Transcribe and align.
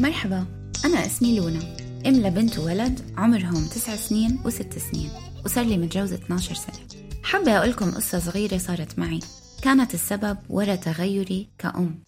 مرحبا 0.00 0.46
أنا 0.84 1.06
اسمي 1.06 1.38
لونا. 1.38 1.76
أم 2.06 2.14
لبنت 2.14 2.58
وولد 2.58 3.14
عمرهم 3.16 3.64
تسع 3.64 3.96
سنين 3.96 4.40
وست 4.44 4.78
سنين. 4.78 5.10
وصار 5.44 5.64
لي 5.64 5.78
متجوزة 5.78 6.16
12 6.16 6.54
سنة. 6.54 7.02
حابة 7.22 7.58
أقول 7.58 7.70
لكم 7.70 7.90
قصة 7.90 8.18
صغيرة 8.18 8.58
صارت 8.58 8.98
معي. 8.98 9.20
كانت 9.62 9.94
السبب 9.94 10.38
ورا 10.48 10.74
تغيري 10.74 11.48
كأم. 11.58 12.02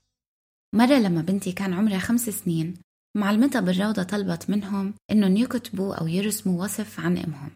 مرة 0.75 0.95
لما 0.95 1.23
بنتي 1.23 1.53
كان 1.53 1.73
عمرها 1.73 1.99
خمس 1.99 2.31
سنين 2.31 2.75
معلمتها 3.17 3.61
بالروضة 3.61 4.03
طلبت 4.03 4.51
منهم 4.51 4.95
إنهم 5.11 5.37
يكتبوا 5.37 5.95
أو 5.95 6.07
يرسموا 6.07 6.65
وصف 6.65 7.01
عن 7.01 7.19
أمهم. 7.19 7.51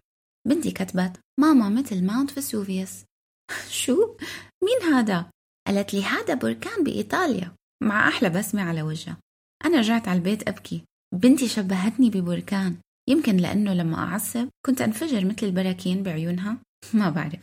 بنتي 0.47 0.71
كتبت 0.71 1.19
ماما 1.39 1.69
مثل 1.69 2.03
Mount 2.03 2.31
Vesuvius. 2.31 3.03
شو؟ 3.81 4.17
مين 4.63 4.93
هذا؟ 4.93 5.29
قالت 5.67 5.93
لي 5.93 6.03
هذا 6.03 6.33
بركان 6.33 6.83
بإيطاليا. 6.83 7.51
مع 7.83 8.07
أحلى 8.07 8.29
بسمة 8.29 8.61
على 8.61 8.81
وجهها. 8.81 9.17
أنا 9.65 9.77
رجعت 9.77 10.07
على 10.07 10.17
البيت 10.17 10.47
أبكي. 10.47 10.83
بنتي 11.15 11.47
شبهتني 11.47 12.09
ببركان. 12.09 12.77
يمكن 13.09 13.37
لأنه 13.37 13.73
لما 13.73 13.97
أعصب 13.97 14.49
كنت 14.65 14.81
أنفجر 14.81 15.25
مثل 15.25 15.45
البراكين 15.45 16.03
بعيونها. 16.03 16.57
ما 16.93 17.09
بعرف. 17.09 17.39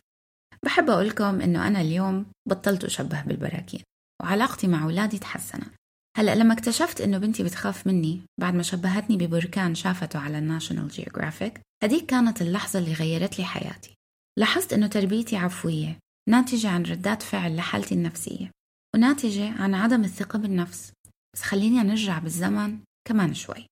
بحب 0.64 0.90
أقول 0.90 1.08
لكم 1.08 1.40
إنه 1.40 1.66
أنا 1.66 1.80
اليوم 1.80 2.26
بطلت 2.48 2.84
أشبه 2.84 3.22
بالبراكين 3.22 3.80
وعلاقتي 4.22 4.68
مع 4.68 4.84
أولادي 4.84 5.18
تحسنت. 5.18 5.74
هلأ 6.16 6.34
لما 6.34 6.54
اكتشفت 6.54 7.00
إنه 7.00 7.18
بنتي 7.18 7.42
بتخاف 7.42 7.86
مني 7.86 8.20
بعد 8.40 8.54
ما 8.54 8.62
شبهتني 8.62 9.16
ببركان 9.16 9.74
شافته 9.74 10.18
على 10.18 10.38
ال 10.38 10.44
National 10.44 10.88
Geographic 10.88 11.60
هديك 11.82 12.06
كانت 12.06 12.42
اللحظة 12.42 12.78
اللي 12.78 12.92
غيرت 12.92 13.38
لي 13.38 13.44
حياتي. 13.44 13.94
لاحظت 14.38 14.72
إنه 14.72 14.86
تربيتي 14.86 15.36
عفوية 15.36 15.98
ناتجة 16.28 16.68
عن 16.70 16.82
ردات 16.82 17.22
فعل 17.22 17.56
لحالتي 17.56 17.94
النفسية 17.94 18.50
وناتجة 18.94 19.62
عن 19.62 19.74
عدم 19.74 20.04
الثقة 20.04 20.38
بالنفس. 20.38 20.92
بس 21.34 21.42
خليني 21.42 21.82
نرجع 21.82 22.18
بالزمن 22.18 22.78
كمان 23.08 23.34
شوي. 23.34 23.66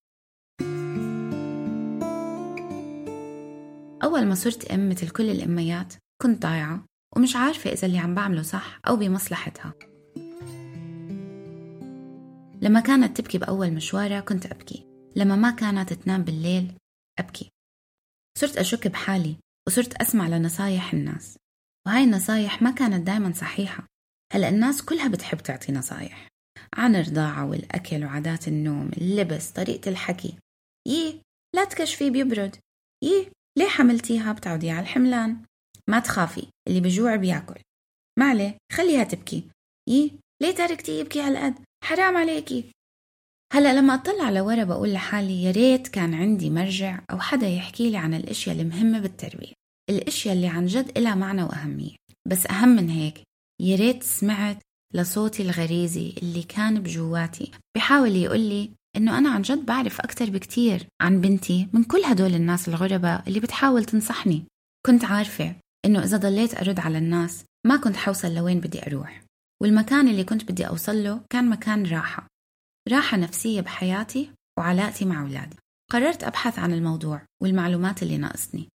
أول 4.05 4.27
ما 4.27 4.35
صرت 4.35 4.65
أم 4.65 4.89
مثل 4.89 5.11
كل 5.11 5.31
الأميات 5.31 5.95
كنت 6.23 6.43
ضايعة 6.43 6.85
ومش 7.17 7.37
عارفة 7.37 7.73
إذا 7.73 7.87
اللي 7.87 7.99
عم 7.99 8.15
بعمله 8.15 8.43
صح 8.43 8.81
أو 8.89 8.97
بمصلحتها. 8.97 9.75
لما 12.63 12.81
كانت 12.81 13.21
تبكي 13.21 13.39
بأول 13.39 13.73
مشوارها 13.73 14.21
كنت 14.21 14.47
أبكي 14.47 14.87
لما 15.17 15.37
ما 15.37 15.51
كانت 15.51 15.93
تنام 15.93 16.23
بالليل 16.23 16.73
أبكي. 17.19 17.51
صرت 18.39 18.57
أشك 18.57 18.89
بحالي 18.89 19.37
وصرت 19.67 19.95
أسمع 19.95 20.29
لنصايح 20.29 20.93
الناس 20.93 21.39
وهاي 21.87 22.05
النصايح 22.05 22.63
ما 22.63 22.71
كانت 22.71 23.07
دايما 23.07 23.33
صحيحة. 23.33 23.87
هلأ 24.33 24.49
الناس 24.49 24.83
كلها 24.83 25.09
بتحب 25.09 25.39
تعطي 25.39 25.73
نصايح. 25.73 26.32
عن 26.75 26.97
الرضاعة 26.97 27.47
والأكل 27.47 28.05
وعادات 28.05 28.49
النوم 28.49 28.91
اللبس 28.97 29.51
طريقة 29.51 29.89
الحكي. 29.89 30.35
يي 30.89 31.21
لا 31.55 31.65
تكشفي 31.65 32.11
بيبرد. 32.11 32.57
يي 33.05 33.31
ليه 33.59 33.69
حملتيها 33.69 34.33
بتعودي 34.33 34.71
على 34.71 34.81
الحملان؟ 34.81 35.43
ما 35.89 35.99
تخافي 35.99 36.47
اللي 36.69 36.81
بجوع 36.81 37.17
بياكل. 37.17 37.61
ما 38.19 38.31
عليه 38.31 38.57
خليها 38.73 39.05
تبكي. 39.05 39.45
يي 39.89 40.13
ليه 40.43 40.55
تركتي 40.55 41.01
يبكي 41.01 41.21
هالقد؟ 41.21 41.55
حرام 41.85 42.17
عليكي. 42.17 42.65
هلا 43.53 43.81
لما 43.81 43.95
أطلع 43.95 44.31
لورا 44.31 44.65
بقول 44.65 44.93
لحالي 44.93 45.43
يا 45.43 45.51
ريت 45.51 45.89
كان 45.89 46.15
عندي 46.15 46.51
مرجع 46.51 47.01
أو 47.11 47.21
حدا 47.21 47.49
يحكي 47.49 47.91
لي 47.91 47.97
عن 47.97 48.15
الأشياء 48.15 48.61
المهمه 48.61 49.01
بالتربية. 49.01 49.53
الأشياء 49.91 50.35
اللي 50.35 50.47
عن 50.47 50.67
جد 50.67 50.99
إلها 50.99 51.15
معنى 51.15 51.43
وأهمية. 51.43 51.97
بس 52.29 52.47
أهم 52.47 52.69
من 52.69 52.89
هيك 52.89 53.23
يا 53.63 53.77
ريت 53.77 54.03
سمعت 54.03 54.59
لصوتي 54.95 55.43
الغريزي 55.43 56.15
اللي 56.23 56.43
كان 56.43 56.83
بجواتي. 56.83 57.51
بحاول 57.77 58.17
يقول 58.17 58.41
لي 58.41 58.71
إنه 58.97 59.19
أنا 59.19 59.31
عن 59.31 59.43
جد 59.43 59.67
بعرف 59.67 60.01
أكتر 60.01 60.31
بكتير 60.31 60.87
عن 61.03 61.21
بنتي 61.21 61.69
من 61.73 61.85
كل 61.85 62.03
هدول 62.05 62.35
الناس 62.35 62.69
الغرباء 62.69 63.29
اللي 63.29 63.41
بتحاول 63.41 63.85
تنصحني. 63.85 64.45
كنت 64.87 65.05
عارفة 65.05 65.57
إنه 65.85 66.05
إذا 66.05 66.17
ضليت 66.17 66.55
أرد 66.55 66.81
على 66.81 66.99
الناس 66.99 67.45
ما 67.67 67.77
كنت 67.77 67.97
حوصل 67.97 68.35
لوين 68.35 68.61
بدي 68.61 68.87
أروح. 68.87 69.23
والمكان 69.63 70.09
اللي 70.09 70.25
كنت 70.25 70.53
بدي 70.53 70.67
أوصل 70.67 71.05
له 71.05 71.21
كان 71.31 71.51
مكان 71.51 71.87
راحة. 71.87 72.27
راحة 72.89 73.17
نفسية 73.17 73.61
بحياتي 73.61 74.31
وعلاقتي 74.59 75.05
مع 75.05 75.23
أولادي. 75.23 75.57
قررت 75.91 76.25
أبحث 76.25 76.59
عن 76.59 76.73
الموضوع 76.73 77.23
والمعلومات 77.43 78.03
اللي 78.03 78.19
ناقصني. 78.19 78.69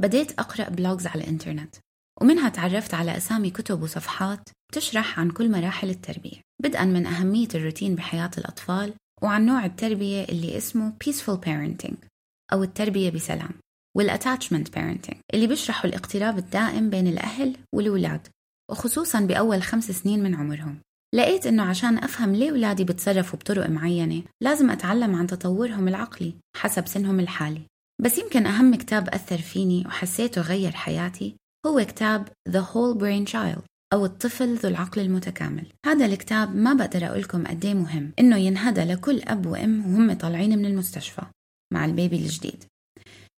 بديت 0.00 0.32
أقرأ 0.32 0.68
blogs 0.68 1.06
على 1.06 1.24
الإنترنت. 1.24 1.76
ومنها 2.20 2.48
تعرفت 2.48 2.94
على 2.94 3.16
أسامي 3.16 3.50
كتب 3.50 3.82
وصفحات 3.82 4.48
تشرح 4.72 5.20
عن 5.20 5.30
كل 5.30 5.50
مراحل 5.50 5.90
التربية 5.90 6.40
بدءا 6.62 6.84
من 6.84 7.06
أهمية 7.06 7.48
الروتين 7.54 7.94
بحياة 7.94 8.30
الأطفال 8.38 8.94
وعن 9.22 9.46
نوع 9.46 9.64
التربية 9.64 10.24
اللي 10.24 10.56
اسمه 10.56 10.92
peaceful 11.04 11.38
parenting 11.46 11.94
أو 12.52 12.62
التربية 12.62 13.10
بسلام 13.10 13.50
وال 13.96 14.08
attachment 14.08 14.68
parenting 14.68 15.16
اللي 15.34 15.46
بيشرحوا 15.46 15.90
الاقتراب 15.90 16.38
الدائم 16.38 16.90
بين 16.90 17.06
الأهل 17.06 17.56
والأولاد 17.74 18.28
وخصوصا 18.70 19.20
بأول 19.20 19.62
خمس 19.62 19.90
سنين 19.90 20.22
من 20.22 20.34
عمرهم. 20.34 20.78
لقيت 21.14 21.46
إنه 21.46 21.62
عشان 21.62 21.98
أفهم 21.98 22.32
ليه 22.34 22.50
أولادي 22.50 22.84
بتصرفوا 22.84 23.38
بطرق 23.38 23.68
معينة 23.70 24.22
لازم 24.42 24.70
أتعلم 24.70 25.14
عن 25.14 25.26
تطورهم 25.26 25.88
العقلي 25.88 26.34
حسب 26.56 26.86
سنهم 26.86 27.20
الحالي. 27.20 27.62
بس 28.02 28.18
يمكن 28.18 28.46
أهم 28.46 28.74
كتاب 28.74 29.08
أثر 29.08 29.38
فيني 29.38 29.86
وحسيته 29.86 30.40
غير 30.40 30.72
حياتي 30.72 31.34
هو 31.66 31.84
كتاب 31.84 32.28
The 32.48 32.62
Whole 32.62 32.98
Brain 33.00 33.32
Child 33.32 33.62
أو 33.92 34.04
الطفل 34.04 34.54
ذو 34.54 34.68
العقل 34.68 35.00
المتكامل. 35.00 35.66
هذا 35.86 36.06
الكتاب 36.06 36.56
ما 36.56 36.72
بقدر 36.72 37.06
أقولكم 37.06 37.46
قد 37.46 37.64
إيه 37.64 37.74
مهم 37.74 38.12
إنه 38.18 38.36
ينهدى 38.36 38.80
لكل 38.80 39.22
أب 39.22 39.46
وأم 39.46 39.86
وهم 39.86 40.12
طالعين 40.12 40.58
من 40.58 40.64
المستشفى 40.66 41.22
مع 41.74 41.84
البيبي 41.84 42.16
الجديد. 42.16 42.64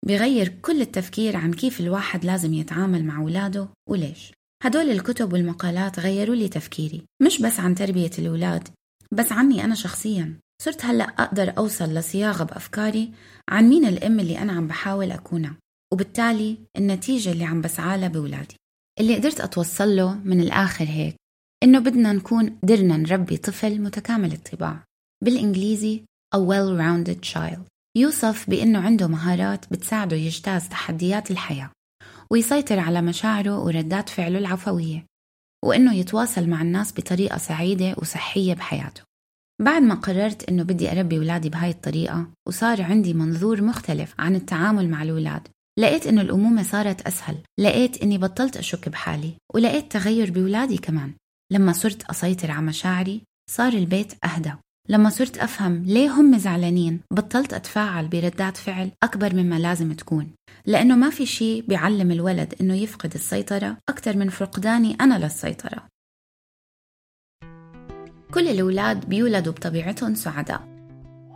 بيغير 0.06 0.48
كل 0.48 0.81
التفكير 0.81 1.36
عن 1.36 1.53
كيف 1.53 1.81
الواحد 1.81 2.25
لازم 2.25 2.54
يتعامل 2.54 3.04
مع 3.04 3.20
أولاده 3.20 3.69
وليش. 3.88 4.32
هدول 4.64 4.91
الكتب 4.91 5.32
والمقالات 5.32 6.00
غيروا 6.00 6.34
لي 6.34 6.49
تفكيري 6.49 7.02
مش 7.22 7.43
بس 7.43 7.61
عن 7.61 7.75
تربية 7.75 8.11
الأولاد 8.19 8.69
بس 9.12 9.32
عني 9.32 9.64
أنا 9.64 9.75
شخصيا. 9.75 10.38
صرت 10.62 10.84
هلأ 10.84 11.05
أقدر 11.05 11.58
أوصل 11.58 11.94
لصياغة 11.94 12.44
بأفكاري 12.44 13.12
عن 13.49 13.69
مين 13.69 13.84
الأم 13.84 14.20
اللي 14.20 14.38
أنا 14.38 14.52
عم 14.52 14.67
بحاول 14.67 15.11
أكونها. 15.11 15.56
وبالتالي 15.92 16.58
النتيجة 16.76 17.32
اللي 17.32 17.44
عم 17.44 17.60
بسعالها 17.60 18.08
بولادي 18.08 18.56
اللي 19.00 19.16
قدرت 19.16 19.40
أتوصل 19.40 19.96
له 19.96 20.14
من 20.14 20.40
الآخر 20.40 20.84
هيك 20.84 21.16
إنه 21.62 21.78
بدنا 21.78 22.12
نكون 22.12 22.58
قدرنا 22.62 22.96
نربي 22.96 23.37
طفل 23.37 23.81
متكامل 23.81 24.32
الطباع. 24.32 24.84
بالإنجليزي 25.25 26.04
a 26.37 26.38
well-rounded 26.38 27.31
child. 27.32 27.60
يوصف 27.96 28.50
بأنه 28.50 28.81
عنده 28.81 29.06
مهارات 29.06 29.72
بتساعده 29.72 30.16
يجتاز 30.16 30.69
تحديات 30.69 31.31
الحياة 31.31 31.70
ويسيطر 32.31 32.78
على 32.78 33.02
مشاعره 33.02 33.58
وردات 33.58 34.08
فعله 34.08 34.38
العفوية 34.38 35.06
وإنه 35.64 35.94
يتواصل 35.94 36.48
مع 36.48 36.62
الناس 36.62 36.93
بطريقة 36.93 37.38
سعيدة 37.38 37.94
وصحية 37.98 38.54
بحياته. 38.54 39.02
بعد 39.60 39.82
ما 39.82 39.94
قررت 39.94 40.48
إنه 40.48 40.62
بدي 40.62 40.93
أربي 40.93 41.19
ولادي 41.19 41.48
بهاي 41.48 41.70
الطريقة 41.70 42.26
وصار 42.48 42.82
عندي 42.82 43.14
منظور 43.14 43.62
مختلف 43.62 44.14
عن 44.19 44.34
التعامل 44.34 44.88
مع 44.90 45.02
الأولاد 45.02 45.48
لقيت 45.81 46.06
إنه 46.06 46.21
الأمومة 46.21 46.62
صارت 46.62 47.06
أسهل. 47.06 47.37
لقيت 47.59 48.03
إني 48.03 48.19
بطلت 48.19 48.56
أشك 48.56 48.88
بحالي 48.88 49.32
ولقيت 49.55 49.93
تغير 49.93 50.31
بولادي 50.31 50.79
كمان. 50.79 51.12
لما 51.53 51.73
صرت 51.73 52.03
أسيطر 52.11 52.50
على 52.50 52.67
مشاعري 52.67 53.23
صار 53.50 53.73
البيت 53.73 54.12
أهدى. 54.25 54.53
لما 54.88 55.11
صرت 55.11 55.38
أفهم 55.38 55.82
ليه 55.85 56.11
هم 56.11 56.38
زعلانين 56.38 57.00
بطلت 57.11 57.53
أتفاعل 57.53 58.09
بردات 58.09 58.56
فعل 58.56 58.91
أكبر 59.03 59.35
مما 59.35 59.59
لازم 59.59 59.93
تكون. 59.93 60.31
لأنه 60.67 60.97
ما 60.97 61.11
في 61.11 61.27
شيء 61.27 61.65
بيعلم 61.69 62.11
الولد 62.11 62.55
إنه 62.61 62.75
يفقد 62.75 63.15
السيطرة 63.15 63.77
أكثر 63.88 64.17
من 64.17 64.29
فقداني 64.29 64.97
أنا 65.00 65.25
للسيطرة. 65.25 65.88
كل 68.35 68.49
الأولاد 68.49 69.09
بيولدوا 69.09 69.53
بطبيعتهم 69.53 70.15
سعداء. 70.15 70.69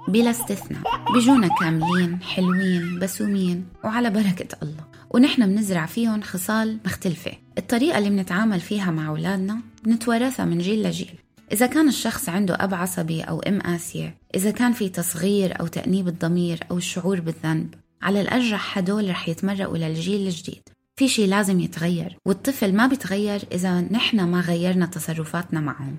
بلا 0.09 0.31
استثناء. 0.31 0.83
بيجونا 1.13 1.49
كاملين 1.61 2.23
حلوين 2.23 2.99
بسومين. 2.99 3.67
وعلى 3.85 4.11
بركة 4.11 4.57
الله. 4.63 4.85
ونحن 5.11 5.47
بنزرع 5.47 5.87
فيهم 5.87 6.23
خصال 6.23 6.79
مختلفة. 6.87 7.33
الطريقة 7.59 7.99
اللي 7.99 8.11
بنتعامل 8.11 8.61
فيها 8.61 8.91
مع 8.91 9.09
أولادنا 9.09 9.61
بنتوارثها 9.85 10.45
من 10.45 10.59
جيل 10.59 10.83
لجيل. 10.83 11.15
إذا 11.53 11.67
كان 11.67 11.89
الشخص 11.89 12.29
عنده 12.29 12.55
أب 12.61 12.75
عصبي 12.75 13.23
أو 13.23 13.41
أم 13.41 13.61
قاسية 13.61 14.17
إذا 14.35 14.51
كان 14.51 14.73
في 14.73 14.89
تصغير 14.89 15.61
أو 15.61 15.67
تأنيب 15.67 16.09
الضمير 16.09 16.61
أو 16.71 16.77
الشعور 16.77 17.21
بالذنب 17.21 17.75
على 18.03 18.21
الأرجح 18.21 18.79
هدول 18.79 19.11
رح 19.11 19.29
يتمرقوا 19.29 19.79
للجيل 19.79 20.27
الجديد. 20.27 20.63
في 20.97 21.09
شي 21.09 21.27
لازم 21.27 21.61
يتغير 21.61 22.17
والطفل 22.27 22.75
ما 22.75 22.87
بيتغير 22.87 23.41
إذا 23.53 23.81
نحن 23.81 24.21
ما 24.21 24.41
غيرنا 24.41 24.87
تصرفاتنا 24.87 25.61
معهم. 25.61 25.97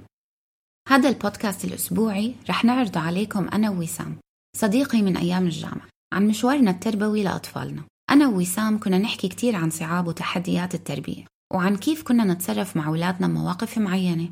هذا 0.89 1.09
البودكاست 1.09 1.65
الأسبوعي 1.65 2.35
رح 2.49 2.65
نعرضه 2.65 2.99
عليكم 2.99 3.47
أنا 3.47 3.69
ووسام 3.69 4.17
صديقي 4.57 5.01
من 5.01 5.17
أيام 5.17 5.45
الجامعة 5.45 5.87
عن 6.13 6.27
مشوارنا 6.27 6.71
التربوي 6.71 7.23
لأطفالنا. 7.23 7.83
أنا 8.11 8.27
ووسام 8.27 8.79
كنا 8.79 8.97
نحكي 8.97 9.27
كتير 9.27 9.55
عن 9.55 9.69
صعاب 9.69 10.07
وتحديات 10.07 10.75
التربية 10.75 11.25
وعن 11.53 11.77
كيف 11.77 12.03
كنا 12.03 12.23
نتصرف 12.23 12.77
مع 12.77 12.87
أولادنا 12.87 13.27
بمواقف 13.27 13.77
معينة. 13.77 14.29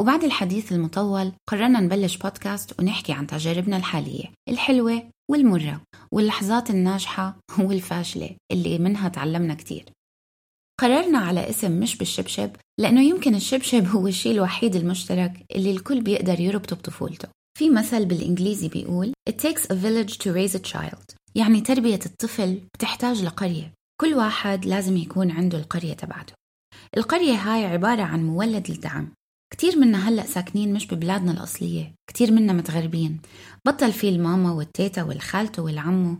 وبعد 0.00 0.24
الحديث 0.24 0.72
المطول 0.72 1.32
قررنا 1.48 1.80
نبلش 1.80 2.16
بودكاست 2.16 2.80
ونحكي 2.80 3.12
عن 3.12 3.26
تجاربنا 3.26 3.76
الحالية 3.76 4.24
الحلوة 4.48 5.02
والمرة 5.30 5.80
واللحظات 6.12 6.70
الناجحة 6.70 7.36
والفاشلة 7.58 8.36
اللي 8.52 8.78
منها 8.78 9.08
تعلمنا 9.08 9.54
كتير. 9.54 9.84
قررنا 10.80 11.18
على 11.18 11.50
اسم 11.50 11.80
مش 11.80 11.96
بالشبشب 11.96 12.50
لأنه 12.80 13.02
يمكن 13.02 13.34
الشبشب 13.34 13.86
هو 13.86 14.06
الشيء 14.06 14.32
الوحيد 14.32 14.76
المشترك 14.76 15.44
اللي 15.54 15.70
الكل 15.70 16.00
بيقدر 16.00 16.40
يربطه 16.40 16.76
بطفولته. 16.76 17.28
في 17.58 17.70
مثل 17.70 18.04
بالإنجليزي 18.04 18.68
بيقول 18.68 19.12
It 19.30 19.32
takes 19.32 19.62
a 19.62 19.74
village 19.74 20.18
to 20.18 20.32
raise 20.32 20.54
a 20.56 20.72
child. 20.72 21.14
يعني 21.34 21.60
تربية 21.60 22.00
الطفل 22.06 22.60
بتحتاج 22.74 23.22
لقرية. 23.22 23.72
كل 24.00 24.14
واحد 24.14 24.64
لازم 24.64 24.96
يكون 24.96 25.30
عنده 25.30 25.58
القرية 25.58 25.94
تبعته. 25.94 26.32
القرية 26.96 27.34
هاي 27.34 27.64
عبارة 27.64 28.02
عن 28.02 28.24
مولد 28.26 28.70
الدعم 28.70 29.12
كتير 29.52 29.78
منا 29.78 30.08
هلأ 30.08 30.26
ساكنين 30.26 30.72
مش 30.72 30.86
ببلادنا 30.86 31.32
الأصلية. 31.32 31.94
كتير 32.10 32.32
منا 32.32 32.52
متغربين. 32.52 33.20
بطل 33.66 33.92
في 33.92 34.08
الماما 34.08 34.52
والتيتا 34.52 35.02
والخالته 35.02 35.62
والعمو. 35.62 36.16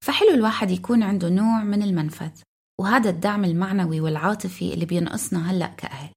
فحلو 0.00 0.30
الواحد 0.30 0.70
يكون 0.70 1.02
عنده 1.02 1.28
نوع 1.28 1.64
من 1.64 1.82
المنفذ. 1.82 2.30
وهذا 2.80 3.10
الدعم 3.10 3.44
المعنوي 3.44 4.00
والعاطفي 4.00 4.74
اللي 4.74 4.84
بينقصنا 4.84 5.50
هلأ 5.50 5.66
كأهل. 5.66 6.10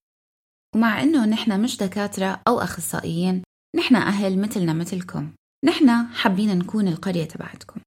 ومع 0.75 1.04
إنه 1.04 1.25
نحن 1.25 1.62
مش 1.62 1.77
دكاترة 1.77 2.42
أو 2.48 2.59
أخصائيين 2.59 3.44
نحن 3.75 3.95
أهل 3.95 4.39
مثلنا 4.39 4.74
مثلكم. 4.74 5.31
نحن 5.65 5.89
حابين 6.07 6.57
نكون 6.57 6.88
القرية 6.88 7.25
تبعتكم. 7.25 7.81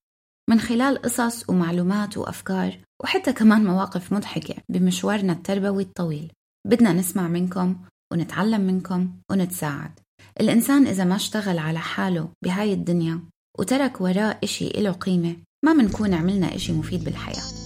من 0.51 0.61
خلال 0.61 1.03
قصص 1.03 1.51
ومعلومات 1.51 2.19
وأفكار 2.19 2.79
وحتى 3.03 3.33
كمان 3.33 3.65
مواقف 3.65 4.13
مضحكة 4.13 4.55
بمشوارنا 4.69 5.33
التربوي 5.33 5.83
الطويل 5.83 6.33
بدنا 6.67 6.93
نسمع 6.93 7.29
منكم 7.29 7.77
ونتعلم 8.13 8.61
منكم 8.61 9.13
ونتساعد. 9.31 10.01
الإنسان 10.41 10.87
إذا 10.87 11.05
ما 11.05 11.17
اشتغل 11.17 11.59
على 11.59 11.79
حاله 11.79 12.29
بهاي 12.45 12.73
الدنيا 12.73 13.21
وترك 13.59 14.01
وراه 14.01 14.39
إشي 14.45 14.67
إله 14.67 14.93
قيمة 14.93 15.37
ما 15.65 15.73
منكون 15.73 16.15
عملنا 16.15 16.55
إشي 16.55 16.73
مفيد 16.73 17.05
بالحياة. 17.05 17.60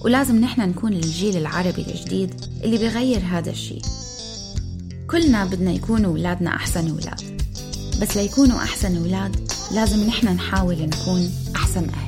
ولازم 0.00 0.40
نحن 0.40 0.60
نكون 0.60 0.92
الجيل 0.92 1.36
العربي 1.36 1.82
الجديد 1.82 2.34
اللي 2.64 2.78
بيغير 2.78 3.20
هذا 3.20 3.50
الشيء. 3.50 3.82
كلنا 5.10 5.44
بدنا 5.44 5.72
يكونوا 5.72 6.10
أولادنا 6.10 6.56
أحسن 6.56 6.90
أولاد. 6.90 7.20
بس 8.02 8.16
ليكونوا 8.16 8.58
أحسن 8.58 8.96
أولاد 8.96 9.36
لازم 9.74 10.06
نحن 10.06 10.28
نحاول 10.28 10.76
نكون 10.76 11.30
أحسن 11.56 11.88
أهل. 11.88 12.07